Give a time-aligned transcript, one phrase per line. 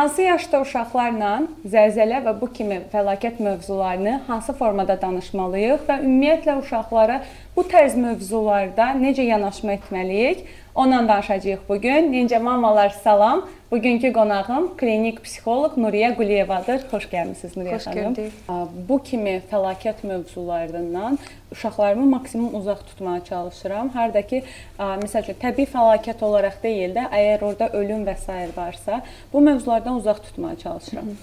[0.00, 1.30] Hansı yaşda uşaqlarla
[1.68, 7.18] zəlzələ və bu kimi fəlakət mövzularını hansı formada danışmalıyıq və ümumiyyətlə uşaqlara
[7.52, 10.40] bu tərz mövzularda necə yanaşma etməliyik?
[10.74, 12.12] Ondan danışacağıq bu gün.
[12.12, 13.48] Necə mamalar salam.
[13.70, 16.84] Bugünkü qonağım klinik psixoloq Nuriyə Quliyevadır.
[16.90, 18.14] Xoş gəlmisiniz Nuriyə Xoş xanım.
[18.14, 18.32] gördük.
[18.88, 21.18] Bu kimi fəlakət mövzularından
[21.52, 23.88] uşaqlarımı maksimum uzaq tutmağa çalışıram.
[23.88, 24.42] Harda ki,
[24.78, 28.48] məsəl üçün təbii fəlakət olaraq deyil də, əgər orada ölüm və s.
[28.56, 29.02] varsa,
[29.32, 31.14] bu mövzulardan uzaq tutmağa çalışıram.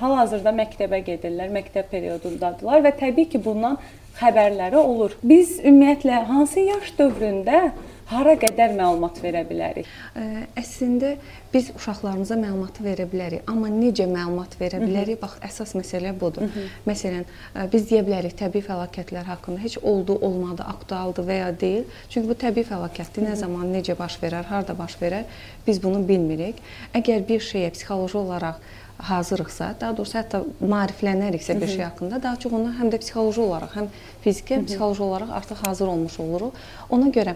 [0.00, 3.78] Hal-hazırda məktəbə gedirlər, məktəb periodundadılar və təbii ki, bundan
[4.18, 5.18] xəbərləri olur.
[5.22, 7.70] Biz ümumiyyətlə hansı yaş dövründə
[8.12, 9.88] hara qədər məlumat verə bilərik?
[10.14, 11.14] Ə, Əslində
[11.52, 15.20] biz uşaqlarımıza məlumatı verə bilərik, amma necə məlumat verə bilərik?
[15.22, 16.48] Bax, əsas məsələ budur.
[16.88, 21.88] Məsələn, ə, biz deyə bilərik təbii fəlakətlər haqqında heç oldu, olmadı, aktualdır və ya deyil.
[22.12, 23.26] Çünki bu təbii fəlakətdir.
[23.28, 25.26] Nə zaman, necə baş verər, harda baş verər,
[25.66, 26.60] biz bunu bilmirik.
[26.96, 28.60] Əgər bir şeyə psixoloji olaraq
[29.02, 33.72] hazırıqsa, daha doğrusu hətta maariflənəriksə bir şey haqqında, daha çox ona həm də psixoloji olaraq,
[33.74, 33.88] həm
[34.22, 36.60] fiziki, həm psixoloji olaraq artıq hazır olmuş oluruq.
[36.94, 37.34] Ona görə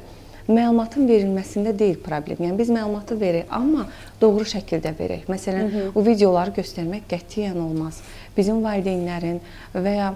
[0.48, 2.38] məlumatın verilməsində deyil problem.
[2.44, 3.86] Yəni biz məlumatı verək, amma
[4.20, 5.26] doğru şəkildə verək.
[5.30, 5.90] Məsələn, Hı -hı.
[5.94, 8.00] o videoları göstərmək qətiyyən olmaz.
[8.36, 9.40] Bizim valideynlərin
[9.74, 10.14] və ya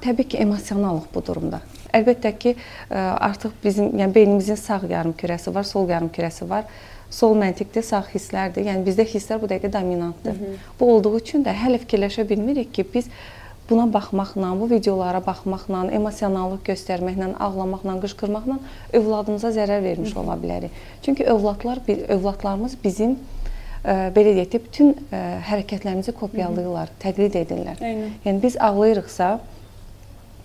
[0.00, 1.60] təbii ki, emosionalıq bu durumda.
[1.94, 2.56] Əlbəttə ki,
[3.20, 6.64] artıq bizim, yəni beynimizin sağ yarımkürəsi var, sol yarımkürəsi var.
[7.10, 8.66] Sol məntiqdir, sağ hisslərdir.
[8.68, 10.32] Yəni bizdə hisslər bu dəqiqə dominantdır.
[10.32, 10.56] Hı -hı.
[10.80, 13.06] Bu olduğu üçün də hələ fikirləşə bilmirik ki, biz
[13.68, 18.56] buna baxmaqla, bu videolara baxmaqla, emosionallıq göstərməklə, ağlamaqla, qışqırmaqla
[18.96, 20.72] övladımıza zərər vermiş ola bilərik.
[21.02, 23.18] Çünki övladlar övladlarımız bizim
[23.84, 27.78] ə, belə deyək də bütün ə, hərəkətlərimizi kopyalayırlar, təqlid edirlər.
[27.84, 28.16] Eynən.
[28.24, 29.30] Yəni biz ağlayırıqsa,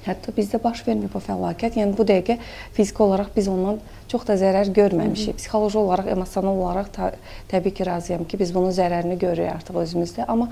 [0.04, 1.78] hətta bizdə baş vermir bu fəlakət.
[1.80, 2.36] Yəni bu dəqiqə
[2.76, 3.80] fiziki olaraq biz ondan
[4.12, 5.40] çox da zərər görməmişik.
[5.40, 7.14] Psixoloji olaraq, emosional olaraq ta,
[7.52, 10.50] təbii ki, razıyam ki, biz bunun zərərini görürük artıq özümüzdə, amma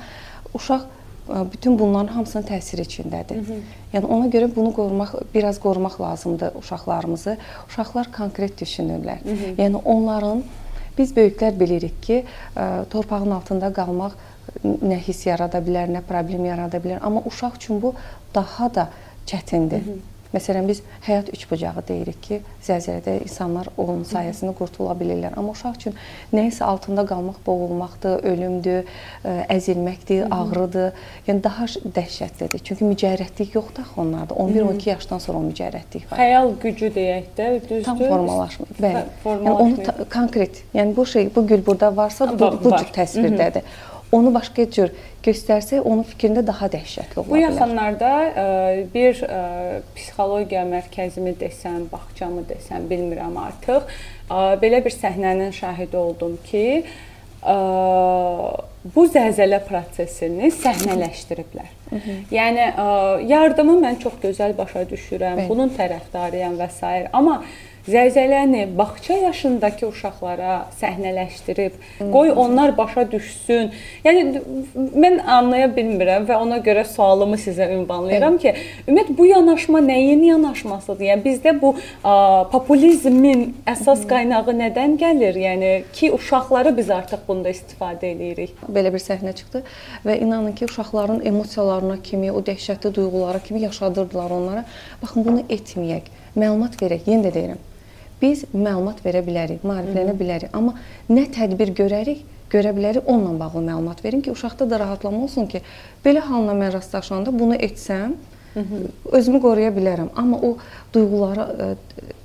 [0.56, 0.88] uşaq
[1.54, 3.36] bütün bunların hamısının təsiri içindədir.
[3.36, 3.60] Hı -hı.
[3.94, 7.38] Yəni ona görə bunu qorumaq, biraz qorumaq lazımdır uşaqlarımızı.
[7.68, 9.24] Uşaqlar konkret düşünürlər.
[9.24, 9.56] Hı -hı.
[9.58, 10.44] Yəni onların
[10.98, 12.26] biz böyüklər bilirik ki,
[12.90, 14.12] torpağın altında qalmaq
[14.66, 17.94] nə hiss yarada bilər, nə problem yarada bilər, amma uşaq üçün bu
[18.36, 18.90] daha da
[19.28, 19.86] çətindir.
[19.86, 19.98] Hı -hı.
[20.32, 25.36] Məsələn biz həyat üçbucağı deyirik ki, zəlzələdə insanlar onun sayəsində qurtula bilirlər.
[25.40, 25.98] Amma uşaq üçün
[26.32, 28.88] nəyisə altında qalmaq boğulmaqdır, ölümdür,
[29.26, 30.96] əzilməkdir, ağrıdır.
[31.28, 32.64] Yəni daha dəhşətlidir.
[32.64, 34.34] Çünki mücərrətlik yoxdur axı onlarda.
[34.34, 36.20] 11-12 yaşdan sonra o mücərrətlik var.
[36.24, 37.86] Xəyal gücü deyək də, düzdür?
[37.86, 38.76] Tam formalaşmır.
[38.80, 39.06] Bəli.
[39.24, 39.86] Formalaşmır.
[39.86, 43.66] Yəni onu konkret, yəni bu şey, bu gül burada varsa, bu, bu cür təsvirdədir.
[43.66, 44.92] Hı -hı onu başqa cür
[45.26, 47.32] göstərsək, onun fikrində daha dəhşətli ola bilər.
[47.32, 48.46] Bu yaxınlarda ə,
[48.94, 49.44] bir ə,
[49.96, 53.88] psixologiya mərkəzimi desəm, bağçamı desəm, bilmirəm artıq.
[54.28, 56.66] Ə, belə bir səhnənin şahidi oldum ki,
[57.42, 57.58] ə,
[58.96, 61.74] bu zəlzələ prosesini səhnələşdiriblər.
[61.92, 62.16] Hı -hı.
[62.32, 62.88] Yəni ə,
[63.30, 65.50] yardımı mən çox gözəl başa düşürəm, Bəli.
[65.50, 67.08] bunun tərəfdarıyam və s.
[67.14, 67.44] amma
[67.88, 71.78] zəlzələni bağça yaşındakı uşaqlara səhnələşdirib,
[72.14, 73.72] qoy onlar başa düşsün.
[74.06, 74.42] Yəni
[74.76, 78.54] mən anlaya bilmirəm və ona görə sualımı sizə ünvanlayıram ki,
[78.88, 81.08] ümumiyyətlə bu yanaşma nəyin yanaşmasıdır?
[81.10, 85.42] Yəni bizdə bu a, populizmin əsas qaynağı nədən gəlir?
[85.42, 88.54] Yəni ki, uşaqları biz artıq bunda istifadə eləyirik.
[88.70, 89.64] Belə bir səhnə çıxdı
[90.06, 94.66] və inanın ki, uşaqların emosiyalarına kimi, o dəhşətli duyğulara kimi yaşadırdılar onlara.
[95.02, 96.14] Baxın bunu etməyək.
[96.38, 97.10] Məlumat verək.
[97.10, 97.71] Yenə də deyirəm
[98.22, 100.76] biz məlumat verə bilərik, maariflənə bilərik, amma
[101.10, 102.22] nə tədbir görərik,
[102.52, 105.64] görə bilərik, onunla bağlı məlumat verin ki, uşaqda da rahatlama olsun ki,
[106.06, 108.18] belə halına mən rastlaşanda bunu etsəm.
[109.12, 110.10] Özümü qoruya bilərəm.
[110.16, 110.58] Amma o
[110.94, 111.68] duyğuları ə,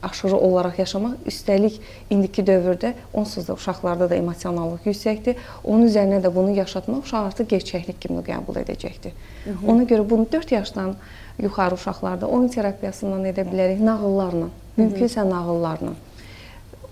[0.03, 1.79] aşırı olaraq yaşamaq, üstəlik
[2.11, 5.37] indiki dövrdə onsuz da uşaqlarda da emosionallıq yüksəkdir.
[5.65, 9.15] Onun üzərinə də bunu yaşatmaq uşaq artıq gerçəklik kimi qəbul edəcəkdir.
[9.45, 9.71] Hı -hı.
[9.71, 10.97] Ona görə bunu 4 yaşdan
[11.39, 14.49] yuxarı uşaqlarda oyun terapiyasından edə bilərik, nağıllarla.
[14.79, 15.93] Mümkünsə nağıllarla.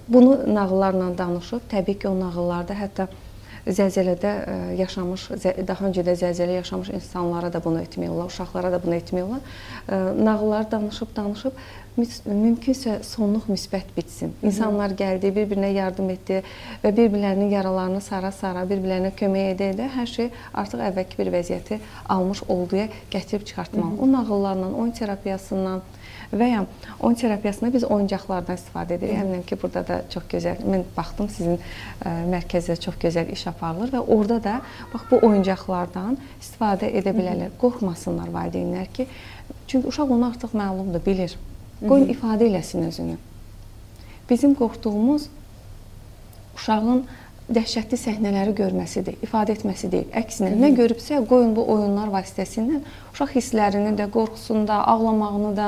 [0.09, 3.06] Bunu nağıllarla danışıb, təbii ki, o nağıllarda hətta
[3.66, 5.28] zəlzələdə e, yaşamış,
[5.66, 9.40] daha öncə də zəlzələ yaşamış insanlara da bunu etmək olar, uşaqlara da bunu etmək olar.
[9.88, 11.64] E, nağılları danışıb, danışıb
[12.26, 14.34] mümkünsə sonluq müsbət bitsin.
[14.43, 16.40] İnsanlar gəldi, bir-birinə yardım etdi
[16.82, 21.78] və bir-birlərinin yaralarını sara-sara, bir-birlərinə kömək edə-edə hər şey artıq əvvəlki bir vəziyyəti
[22.10, 24.00] almış olduya gətirib çıxartmalı.
[24.00, 25.82] O nağıllarla, oyun terapiyasından
[26.38, 26.64] və ya
[27.00, 29.19] oyun terapiyasında biz oyuncaqlardan istifadə edirik.
[29.22, 30.62] Əminəm ki, burada da çox gözəl.
[30.75, 34.54] Mən baxdım sizin ə, mərkəzdə çox gözəl iş aparılır və orada da
[34.92, 37.54] bax bu oyuncaqlardan istifadə edə bilərlər.
[37.60, 39.08] Qorxmasınlar valideynlər ki,
[39.66, 41.38] çünki uşaq onu artıq məlumdur, bilir.
[41.84, 43.19] Qoyun ifadə eləsin özünü.
[44.31, 45.28] Bizim qorxduğumuz
[46.54, 47.04] uşağın
[47.52, 50.06] dəhşətli səhnələri görməsidir, ifadə etməsi deyil.
[50.16, 52.81] Əksinə, nə görübsə, qoyun bu oyunlar vasitəsilə
[53.12, 55.66] uşaq hisslərini də, qorxusunu da, ağlamağını da,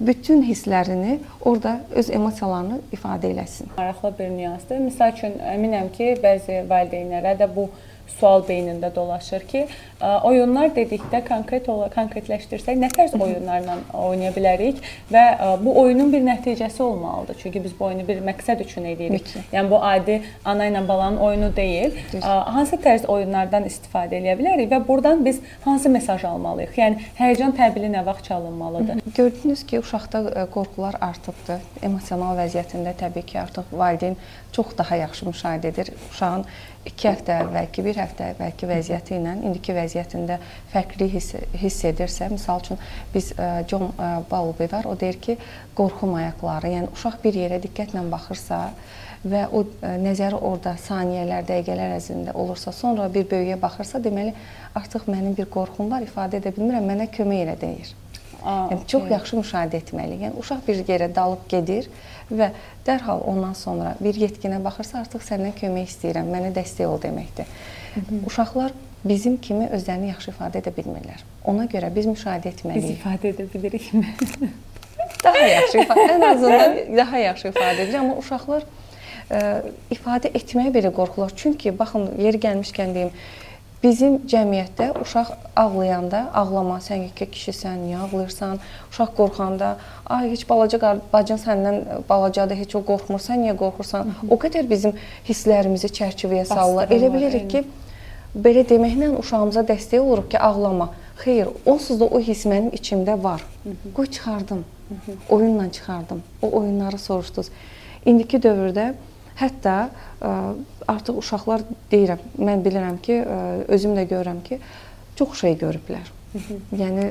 [0.00, 3.68] bütün hisslərini orada öz emosiyalarını ifadə eləsin.
[3.76, 4.80] Maraqlı bir nüansdır.
[4.88, 7.68] Məsəl üçün əminəm ki, bəzi valideynlərə də bu
[8.18, 9.66] sual beynində dolaşır ki,
[10.24, 14.80] oyunlar dedikdə konkret olaraq konkretləşdirsək nə tərz oyunlarla oynaya bilərik
[15.12, 15.24] və
[15.60, 17.36] bu oyunun bir nəticəsi olmalıdır.
[17.42, 19.20] Çünki biz bu oyunu bir məqsəd üçün eləyirik.
[19.20, 19.50] Mütləq.
[19.52, 21.96] Yəni bu adi ana ilə balanın oyunu deyil.
[22.12, 22.24] Düz.
[22.24, 26.76] Hansı tərz oyunlardan istifadə edə bilərik və burdan biz hansı mesaj almalıyıq?
[26.80, 29.04] Yəni həyəcan təbili nə vaxt çalınmalıdır?
[29.16, 31.60] Gördünüz ki, uşaqda qorxular artıbdı.
[31.82, 34.16] Emosional vəziyyətində təbii ki, artıq valideyn
[34.52, 35.92] çox daha yaxşı müşahidə edir.
[36.10, 36.44] Uşağın
[36.88, 40.38] 2 həftə əvvəlki, 1 həftə əvvəlki vəziyyəti ilə indiki vəziyyətində
[40.72, 42.80] fərqli hiss, hiss edirsə, məsəl üçün
[43.12, 45.36] biz e, John e, Bowlby var, o deyir ki,
[45.76, 48.62] qorxu mayaqları, yəni uşaq bir yerə diqqətlə baxırsa
[49.28, 54.32] və o e, nəzəri orada saniyələr, dəqiqələr ərzində olursa, sonra bir böyüyə baxırsa, deməli
[54.80, 57.92] artıq mənim bir qorxum var, ifadə edə bilmirəm, mənə kömək elə deyir.
[58.42, 59.12] Aa, yəni çox okay.
[59.12, 60.22] yaxşı müşahidə etməliyik.
[60.26, 61.88] Yəni uşaq bir yerə dalıb gedir
[62.32, 62.50] və
[62.86, 67.50] dərhal ondan sonra bir yetkinə baxırsa artıq səndən kömək istəyirəm, mənə dəstək ol deməkdir.
[67.94, 68.22] Hı -hı.
[68.26, 68.72] Uşaqlar
[69.04, 71.22] bizim kimi özlərini yaxşı ifadə edə bilmirlər.
[71.44, 72.82] Ona görə biz müşahidə etməliyik.
[72.82, 74.14] Biz ifadə edə bilirikmi?
[75.24, 78.66] daha yaxşı ifadə, ən azından daha yaxşı ifadə edir, amma uşaqlar
[79.30, 79.40] ə,
[79.90, 81.32] ifadə etməyə belə qorxurlar.
[81.36, 83.12] Çünki baxın, yeri gəlmişkən deyim,
[83.80, 88.58] Bizim cəmiyyətdə uşaq ağlayanda, ağlama, sən yekə kişisən, niyə ağlayırsan?
[88.92, 89.70] Uşaq qorxanda,
[90.04, 91.78] ay heç balaca bacın səndən
[92.08, 94.12] balacadır, heç o qorxmursan, niyə qorxursan?
[94.28, 94.92] O qədər bizim
[95.28, 96.92] hisslərimizi çərçivəyə salırlar.
[96.92, 97.64] Elə bilirik ki,
[98.36, 100.90] belə deməklə uşağımıza dəstək oluruq ki, ağlama.
[101.24, 103.40] Xeyr, onsuz da o hiss mənim içimdə var.
[103.96, 104.64] Qoy çıxardım.
[105.28, 106.22] Oyunla çıxardım.
[106.42, 107.48] O oyunları soruşdunuz.
[108.04, 108.92] İndiki dövrdə
[109.36, 109.76] Hətta
[110.20, 110.32] ə,
[110.88, 114.60] artıq uşaqlar deyirəm, mən bilirəm ki, ə, özüm də görürəm ki,
[115.16, 116.10] çox şey görüblər.
[116.82, 117.10] yəni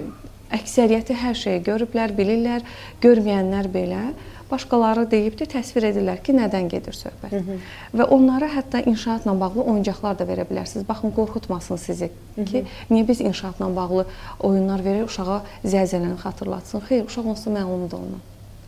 [0.55, 2.65] əksəriyyəti hər şeyi görüblər, bilirlər.
[3.03, 4.03] Görməyənlər belə
[4.49, 7.35] başqaları deyibdi, təsvir edirlər ki, nədən gedir söhbət.
[7.35, 7.57] Hı -hı.
[7.99, 10.87] Və onlara hətta inşaatla bağlı oyuncaqlar da verə bilərsiniz.
[10.87, 12.45] Baxın, qorxutmasın sizi Hı -hı.
[12.45, 14.05] ki, niyə biz inşaatla bağlı
[14.39, 16.79] oyunlar veririk, uşağa zəlzələni xatırlatsın.
[16.79, 18.21] Xeyr, uşaq onsuz məlumdur ondan.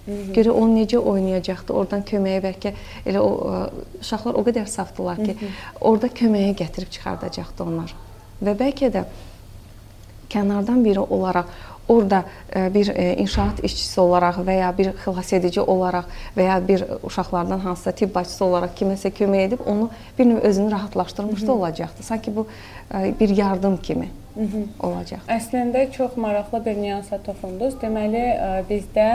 [0.07, 2.73] Görə o necə oynayacaqdı, oradan köməyə bəlkə
[3.05, 3.31] elə o
[4.01, 5.49] uşaqlar o qədər safdılar ki, Hı -hı.
[5.81, 7.93] orada köməyə gətirib çıxardacaqdı onlar.
[8.41, 9.03] Və bəlkə də
[10.29, 11.45] kənardan biri olaraq
[11.87, 12.23] orada
[12.55, 12.87] bir
[13.19, 16.05] inşaat işçisi olaraq və ya bir xilasedici olaraq
[16.37, 19.89] və ya bir uşaqlardan hansısa tibb bacısı olaraq kiməsə kömək edib onu
[20.19, 22.03] bir növ özünü rahatlaşdırmış da olacaqdı.
[22.03, 22.47] Sanki bu
[23.19, 24.09] bir yardım kimi.
[24.79, 25.25] Olacaq.
[25.27, 27.75] Əslində çox maraqlı bir nüansa toxundunuz.
[27.81, 28.23] Deməli
[28.69, 29.07] bizdə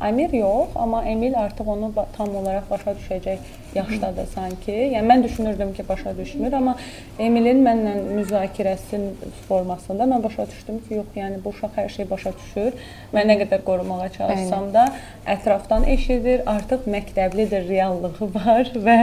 [0.00, 3.38] Amir yox, amma Emil artıq onu tam olaraq başa düşəcək
[3.74, 4.72] yaşdadır sanki.
[4.72, 6.74] Yəni mən düşünürdüm ki, başa düşmür, amma
[7.18, 9.00] Emilin mənlə müzakirəsi
[9.48, 12.76] formasında mən başa düşdüm ki, yox, yəni bu uşaq hər şeyi başa düşür.
[13.14, 14.88] Mən nə qədər qorumağa çalışsam da
[15.36, 18.98] ətrafdan eşidir, artıq məktəblidir reallığı var və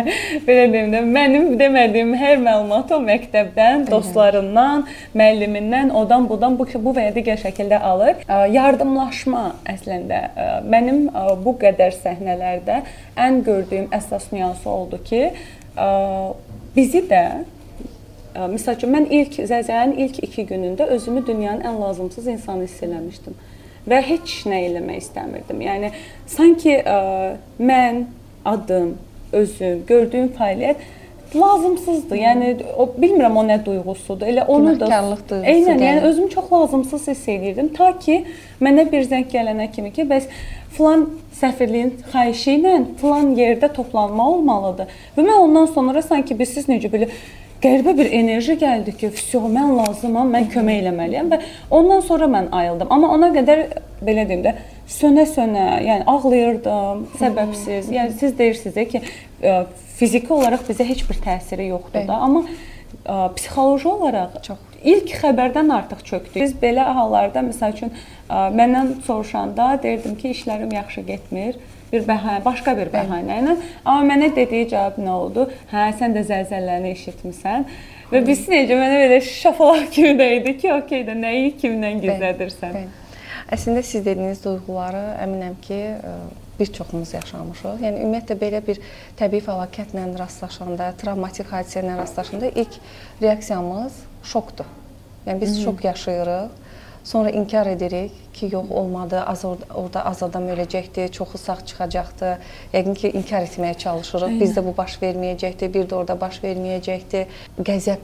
[0.47, 4.85] belə deyim də mənim demədiyim hər məlumat o məktəbdən, dostlarından,
[5.15, 8.21] müəllimindən, odan budan bu bu və ya digər şəkildə alır.
[8.51, 10.21] Yardımlaşma əslində
[10.67, 11.07] mənim
[11.43, 12.81] bu qədər səhnələrdə
[13.17, 15.29] ən gördüyüm əsas nüansı oldu ki,
[16.75, 17.25] bizi də
[18.35, 23.37] Məsəl üçün mən ilk zəlzələnin ilk 2 günündə özümü dünyanın ən lazımsız insanı hiss eləmişdim
[23.87, 25.61] və heç nə eləmək istəmirdim.
[25.63, 25.91] Yəni
[26.27, 26.97] sanki ə,
[27.63, 28.01] mən
[28.45, 28.97] adım,
[29.31, 30.83] özüm, gördüyüm fəaliyyət
[31.39, 32.17] lazımsızdır.
[32.17, 34.27] Yəni o bilmirəm o nə duyğusudur.
[34.27, 34.89] Elə onu da
[35.43, 38.23] Eynən, yəni özümü çox lazımsız hiss edirdim ta ki
[38.61, 40.27] mənə bir zəng gələnə kimi ki, bəs
[40.77, 41.07] filan
[41.39, 44.93] səfirliyin xahişi ilə filan yerdə toplanma olmalıdır.
[45.17, 47.09] Və mən ondan sonra sanki biz siz necə belə
[47.63, 51.39] qəribə bir enerji gəldi ki, "Vsyo, mən lazımam, mən kömək eləməliyəm" və
[51.71, 52.87] ondan sonra mən ayıldım.
[52.89, 53.65] Amma ona qədər
[54.03, 54.53] belə deyim də
[54.99, 57.89] sönə-sönə, yəni ağlayırdım, səbəbsiz.
[57.97, 59.01] Yəni siz deyirsiniz ki,
[59.99, 62.07] fiziki olaraq bizə heç bir təsiri yoxdur Bəli.
[62.09, 66.41] da, amma ə, psixoloji olaraq çox ilk xəbərdən artıq çökdü.
[66.41, 71.57] Biz belə hallarda məsəl üçün ə, məndən soruşanda deyirdim ki, işlərim yaxşı getmir
[71.91, 73.55] bir bəhanə, başqa bir bəhanə ilə.
[73.85, 75.47] Amma mənə dediyi cavab nə oldu?
[75.71, 77.67] Hə, sən də zəlzələni eşitmisən.
[78.11, 82.79] Və biz necə mənə belə şafalaq kimi də idi ki, okey də nəyi kimdən gizlədirsən.
[82.79, 83.03] Bəli.
[83.55, 85.81] Əslində siz dediyiniz duyğuları əminəm ki,
[86.59, 87.81] bir çoxumuz yaşamışıq.
[87.85, 88.81] Yəni ümumiyyətlə belə bir
[89.19, 92.79] təbii fəlakətlə rastlaşanda, travmatik hadisə ilə rastlaşanda ilk
[93.21, 94.69] reaksiyamız şokdur.
[95.27, 95.63] Yəni biz Hı -hı.
[95.63, 96.49] şok yaşayırıq.
[97.05, 102.39] Sonra inkar edirik ki, yox olmadı, az orada, orada az adam öləcəkdi, çoxu sağ çıxacaqdı.
[102.73, 104.27] Yəqin ki, inkar etməyə çalışırıq.
[104.27, 104.41] Aynen.
[104.41, 107.25] Bizdə bu baş verməyəcəkdi, bir də orada baş verməyəcəkdi.
[107.61, 107.99] Qəzəb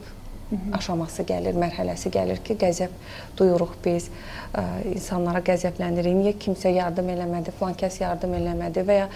[0.75, 2.91] aşaması gəlir, mərhələsi gəlir ki, qəzəb
[3.39, 4.09] duyuruq biz,
[4.53, 6.17] ə, insanlara qəzəblənirik.
[6.17, 9.07] Niyə kimsə yardım eləmədi, filan kəs yardım eləmədi və ya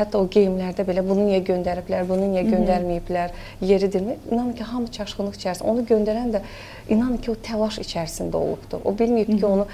[0.00, 4.16] hətta o geyimlərdə belə bunu niyə göndəriblər, bunu niyə göndərməyiblər, yeridirmi?
[4.30, 5.68] İnanın ki, hamı çaşqınlıq içərisində.
[5.68, 6.42] Onu göndərən də
[6.88, 8.80] inanın ki, o təlaş içərisində olubdu.
[8.84, 9.68] O bilməyib ki, onu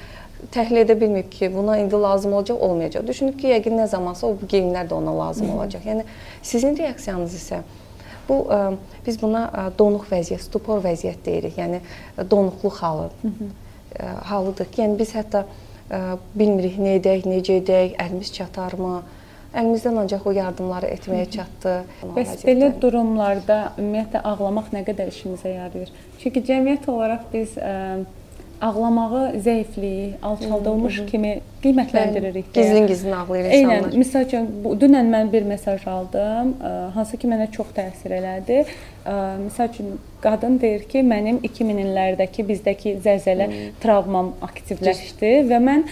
[0.52, 3.06] təhlil edə bilməyib ki, buna indi lazım olacaq, olmayacaq.
[3.06, 5.86] Düşünüb ki, yəqin nə zamansa o geyimlər də ona lazım olacaq.
[5.86, 6.04] Yəni
[6.42, 7.62] sizin reaksiyanız isə
[8.28, 8.62] Bu ə,
[9.06, 11.58] biz buna ə, donuq vəziyyət, stupor vəziyyət deyirik.
[11.60, 11.80] Yəni
[12.30, 13.10] donuqluq halı.
[13.22, 13.52] Hı -hı.
[14.24, 15.44] Halıdır ki, yəni biz hətta
[16.34, 19.02] bilmirik nə edək, necə edək, əlimiz çatarmı?
[19.54, 21.74] Əlimizdən ancaq o yardımları etməyə çatdı.
[22.16, 25.92] Bəs belə durumlarda ümumiyyətlə ağlamaq nə qədər işimizə yarayır?
[26.18, 28.02] Çünki cəmiyyət olaraq biz ə,
[28.64, 31.06] ağlamağı zəiflik, alçaldılmış Hı -hı.
[31.06, 32.44] kimi qiymətləndiririk.
[32.54, 33.76] Gizlin-gizlin ağlayır insanlar.
[33.76, 34.48] Eynən, məsəl üçün
[34.82, 36.54] dünən mən bir mesaj aldım,
[36.94, 38.64] hansı ki mənə çox təsir elədi.
[39.46, 43.66] Məsəl üçün qadın deyir ki, mənim 2000-lərdəki bizdəki zəlzələ Hı.
[43.82, 45.84] travmam aktivləşdi və mən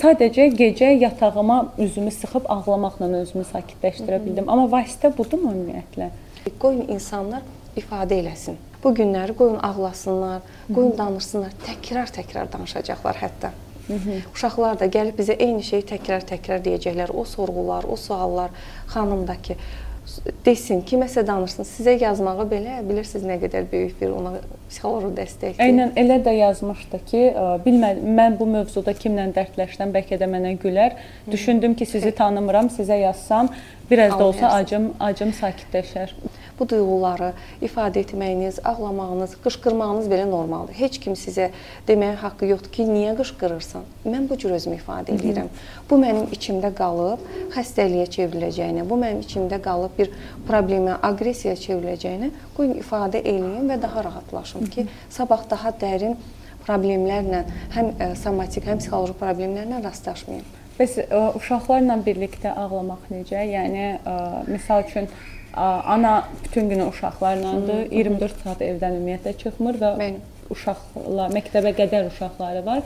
[0.00, 4.48] sadəcə gecə yatağıma üzümü sıxıb ağlamaqla özümü sakitləşdirə bildim.
[4.48, 6.10] Amma vasitə budurmu ümumiyyətlə?
[6.58, 7.42] Qoyun insanlar
[7.76, 8.56] ifadə eləsin.
[8.84, 10.44] Bu günləri qoyun ağlasınlar,
[10.74, 13.50] qoyun danışsınlar, təkrar-təkrar danışacaqlar hətta.
[13.88, 14.20] Hı -hı.
[14.34, 17.10] Uşaqlar da gəlib bizə eyni şeyi təkrar-təkrar deyəcəklər.
[17.14, 18.50] O sorğular, o suallar
[18.94, 19.54] xanımdakı
[20.46, 21.66] desin, kiməsə danışsın.
[21.68, 24.32] Sizə yazmağı belə bilirsiniz nə qədər böyük bir ona
[24.68, 25.62] psixoloji dəstəkdir.
[25.64, 27.22] Eynən elə də yazmışdı ki,
[27.66, 30.96] bilmədim mən bu mövzuda kimlə dərdləşsəm bəlkə də mənə gülər.
[31.26, 31.32] Hı.
[31.32, 33.48] Düşündüm ki, sizi tanımıram, sizə yazsam
[33.90, 36.14] biraz da olsa acım acım sakitləşər
[36.58, 40.74] bu duyğuları ifadə etməyiniz, ağlamağınız, qışqırmağınız belə normaldır.
[40.78, 41.50] Heç kim sizə
[41.88, 43.86] deməyə haqqı yoxdur ki, niyə qışqırırsan?
[44.06, 45.50] Mən bu cür özümü ifadə edirəm.
[45.90, 47.22] Bu mənim içimdə qalıb
[47.56, 50.10] xəstəliyə çevriləcəyinə, bu mənim içimdə qalıb bir
[50.48, 56.18] problemə, aqressiyaya çevriləcəyinə qoyun ifadə eləyim və daha rahatlaşım ki, sabah daha dərin
[56.68, 57.44] problemlərlə,
[57.76, 60.44] həm e, somatik, həm psixoloji problemlərlə rastlaşmayım.
[60.78, 63.40] Bəs ə, e, uşaqlarla birlikdə ağlamaq necə?
[63.40, 65.08] Yəni ə, e, misal üçün
[65.54, 67.86] ana bütün günü uşaqlarladır.
[67.92, 70.20] 24 saat evdən ümumiyyətlə çıxmır və Bəli.
[70.50, 72.82] uşaqlar, məktəbə qədər uşaqları var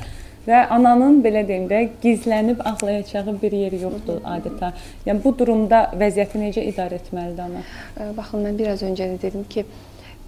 [0.47, 4.75] və ananın belə deyim də gizlənib ağlayacağı bir yeri yoxdur adətən.
[5.07, 7.63] Yəni bu durumda vəziyyəti necə idarə etməlidir ana?
[8.17, 9.67] Baxın mən biraz öncə də dedim ki,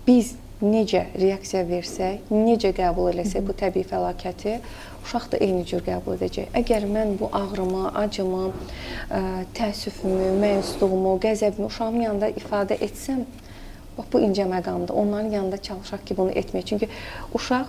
[0.06, 4.56] biz necə reaksiya versək, necə qəbul eləsək bu təbii fəlakəti,
[5.04, 6.50] uşaq da eyni cür qəbul edəcək.
[6.60, 8.44] Əgər mən bu ağrımı, acımı,
[9.58, 13.24] təəssüfümü, məyusluğumu, qəzəbimi uşağımın yanında ifadə etsəm,
[13.98, 14.94] bax bu incə məqamdır.
[14.94, 16.70] Onların yanında çalışaq ki, bunu etməyək.
[16.72, 16.88] Çünki
[17.34, 17.68] uşaq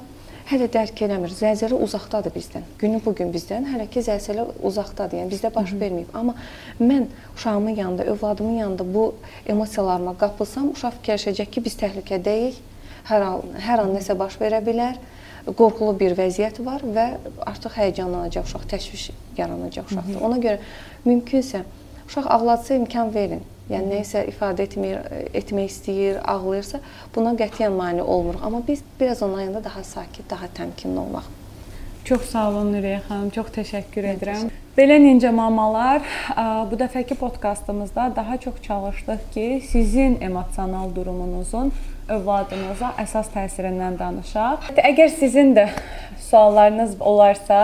[0.50, 1.34] hələ dərk eləmir.
[1.34, 2.66] Zəlzələ uzaqdadır bizdən.
[2.80, 5.24] Günü bu gün bizdən, hələ ki zəlzələ uzaqdadır.
[5.24, 6.14] Yəni bizdə baş verməyib.
[6.14, 6.36] Amma
[6.80, 12.62] mən uşağımın yanında, övladımın yanında bu emosiyalarıma qapılsam, uşaq fikirləşəcək ki, biz təhlükədəyik
[13.10, 15.00] hər an, hər an nəsə baş verə bilər,
[15.46, 17.06] qorxulu bir vəziyyət var və
[17.46, 20.22] artıq həyəcanlanacaq uşaq, təşviş yaranacaq uşaqda.
[20.26, 20.58] Ona görə
[21.06, 21.64] mümkünsə
[22.08, 23.46] uşaq ağladsa imkan verin.
[23.70, 25.00] Yəni nəyisə ifadə etmir,
[25.34, 26.82] etmək istəyir, ağlayırsa,
[27.16, 28.44] buna qətiyyən mane olmuruq.
[28.46, 31.30] Amma biz biraz onun yanında daha sakit, daha təmkinli olmaq.
[32.06, 34.42] Çox sağ olun Nuriyə xanım, çox təşəkkür Mən edirəm.
[34.46, 34.74] Təşəkkür.
[34.78, 36.04] Belə Ninja mamalar,
[36.70, 41.72] bu dəfəki podkastımızda daha çox çalışdıq ki, sizin emosional durumunuzun
[42.10, 44.68] övladınıza əsas təsirindən danışaq.
[44.78, 45.64] Əgər sizin də
[46.28, 47.62] suallarınız olarsa,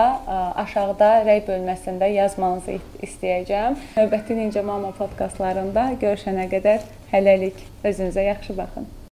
[0.64, 3.78] aşağıda rəy bölməsində yazmanızı istəyəcəm.
[4.00, 6.82] Növbəti Ninja Mama podkastlarında görüşənə qədər
[7.14, 8.90] hələlik özünüzə yaxşı baxın.